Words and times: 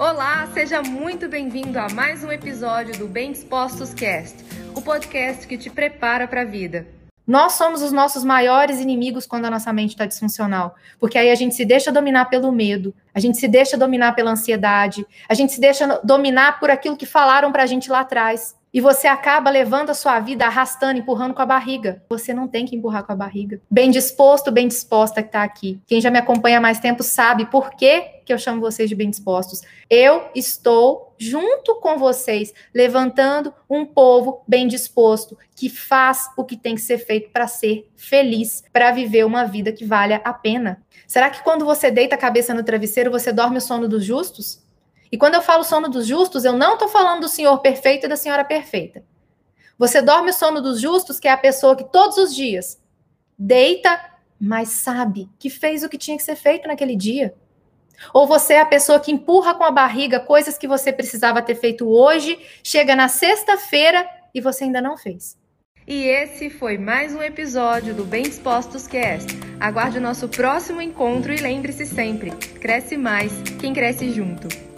Olá, 0.00 0.48
seja 0.54 0.80
muito 0.80 1.28
bem-vindo 1.28 1.78
a 1.78 1.86
mais 1.90 2.24
um 2.24 2.32
episódio 2.32 2.98
do 2.98 3.06
Bem 3.06 3.32
Dispostos 3.32 3.92
Cast, 3.92 4.34
o 4.74 4.80
podcast 4.80 5.46
que 5.46 5.58
te 5.58 5.68
prepara 5.68 6.26
para 6.26 6.40
a 6.40 6.44
vida. 6.46 6.86
Nós 7.26 7.52
somos 7.52 7.82
os 7.82 7.92
nossos 7.92 8.24
maiores 8.24 8.80
inimigos 8.80 9.26
quando 9.26 9.44
a 9.44 9.50
nossa 9.50 9.70
mente 9.74 9.90
está 9.90 10.06
disfuncional, 10.06 10.74
porque 10.98 11.18
aí 11.18 11.30
a 11.30 11.34
gente 11.34 11.54
se 11.54 11.66
deixa 11.66 11.92
dominar 11.92 12.30
pelo 12.30 12.50
medo, 12.50 12.94
a 13.14 13.20
gente 13.20 13.36
se 13.36 13.46
deixa 13.46 13.76
dominar 13.76 14.14
pela 14.14 14.30
ansiedade, 14.30 15.06
a 15.28 15.34
gente 15.34 15.52
se 15.52 15.60
deixa 15.60 16.00
dominar 16.02 16.58
por 16.58 16.70
aquilo 16.70 16.96
que 16.96 17.04
falaram 17.04 17.52
para 17.52 17.64
a 17.64 17.66
gente 17.66 17.90
lá 17.90 18.00
atrás. 18.00 18.56
E 18.72 18.80
você 18.80 19.08
acaba 19.08 19.50
levando 19.50 19.90
a 19.90 19.94
sua 19.94 20.20
vida 20.20 20.46
arrastando, 20.46 20.98
empurrando 20.98 21.34
com 21.34 21.42
a 21.42 21.46
barriga. 21.46 22.02
Você 22.08 22.32
não 22.32 22.46
tem 22.46 22.64
que 22.64 22.76
empurrar 22.76 23.04
com 23.04 23.12
a 23.12 23.16
barriga. 23.16 23.60
Bem 23.68 23.90
disposto, 23.90 24.52
bem 24.52 24.68
disposta 24.68 25.22
que 25.22 25.28
está 25.28 25.42
aqui. 25.42 25.80
Quem 25.86 26.00
já 26.00 26.10
me 26.10 26.18
acompanha 26.18 26.58
há 26.58 26.60
mais 26.60 26.78
tempo 26.78 27.02
sabe 27.02 27.46
por 27.46 27.70
que, 27.70 28.00
que 28.24 28.32
eu 28.32 28.38
chamo 28.38 28.60
vocês 28.60 28.88
de 28.88 28.94
bem 28.94 29.10
dispostos. 29.10 29.62
Eu 29.88 30.30
estou 30.36 31.14
junto 31.18 31.74
com 31.80 31.98
vocês, 31.98 32.54
levantando 32.72 33.52
um 33.68 33.84
povo 33.84 34.42
bem 34.46 34.68
disposto, 34.68 35.36
que 35.56 35.68
faz 35.68 36.30
o 36.36 36.44
que 36.44 36.56
tem 36.56 36.76
que 36.76 36.80
ser 36.80 36.98
feito 36.98 37.30
para 37.30 37.48
ser 37.48 37.90
feliz, 37.96 38.62
para 38.72 38.92
viver 38.92 39.26
uma 39.26 39.44
vida 39.44 39.72
que 39.72 39.84
valha 39.84 40.20
a 40.24 40.32
pena. 40.32 40.80
Será 41.06 41.28
que 41.28 41.42
quando 41.42 41.64
você 41.64 41.90
deita 41.90 42.14
a 42.14 42.18
cabeça 42.18 42.54
no 42.54 42.62
travesseiro, 42.62 43.10
você 43.10 43.32
dorme 43.32 43.58
o 43.58 43.60
sono 43.60 43.88
dos 43.88 44.04
justos? 44.04 44.62
E 45.10 45.18
quando 45.18 45.34
eu 45.34 45.42
falo 45.42 45.64
sono 45.64 45.88
dos 45.88 46.06
justos, 46.06 46.44
eu 46.44 46.52
não 46.52 46.74
estou 46.74 46.88
falando 46.88 47.22
do 47.22 47.28
senhor 47.28 47.58
perfeito 47.58 48.06
e 48.06 48.08
da 48.08 48.16
senhora 48.16 48.44
perfeita. 48.44 49.02
Você 49.76 50.00
dorme 50.02 50.30
o 50.30 50.34
sono 50.34 50.60
dos 50.60 50.80
justos, 50.80 51.18
que 51.18 51.26
é 51.26 51.32
a 51.32 51.36
pessoa 51.36 51.74
que 51.74 51.84
todos 51.84 52.16
os 52.18 52.34
dias 52.34 52.80
deita, 53.38 53.98
mas 54.38 54.68
sabe 54.68 55.28
que 55.38 55.48
fez 55.48 55.82
o 55.82 55.88
que 55.88 55.98
tinha 55.98 56.16
que 56.16 56.22
ser 56.22 56.36
feito 56.36 56.68
naquele 56.68 56.94
dia. 56.94 57.34
Ou 58.14 58.26
você 58.26 58.54
é 58.54 58.60
a 58.60 58.66
pessoa 58.66 59.00
que 59.00 59.12
empurra 59.12 59.54
com 59.54 59.64
a 59.64 59.70
barriga 59.70 60.20
coisas 60.20 60.56
que 60.56 60.68
você 60.68 60.92
precisava 60.92 61.42
ter 61.42 61.54
feito 61.54 61.88
hoje, 61.88 62.38
chega 62.62 62.94
na 62.94 63.08
sexta-feira 63.08 64.08
e 64.34 64.40
você 64.40 64.64
ainda 64.64 64.80
não 64.80 64.96
fez. 64.96 65.38
E 65.86 66.04
esse 66.04 66.50
foi 66.50 66.78
mais 66.78 67.14
um 67.14 67.22
episódio 67.22 67.94
do 67.94 68.04
Bem 68.04 68.22
Dispostos 68.22 68.86
Cast. 68.86 69.28
Aguarde 69.58 69.98
o 69.98 70.00
nosso 70.00 70.28
próximo 70.28 70.80
encontro 70.80 71.32
e 71.32 71.38
lembre-se 71.38 71.84
sempre: 71.84 72.30
cresce 72.60 72.96
mais 72.96 73.32
quem 73.58 73.72
cresce 73.72 74.10
junto. 74.10 74.69